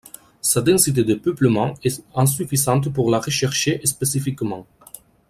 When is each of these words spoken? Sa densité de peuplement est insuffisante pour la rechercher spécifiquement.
Sa 0.41 0.63
densité 0.63 1.03
de 1.03 1.13
peuplement 1.13 1.75
est 1.83 2.03
insuffisante 2.15 2.91
pour 2.91 3.11
la 3.11 3.19
rechercher 3.19 3.79
spécifiquement. 3.85 4.65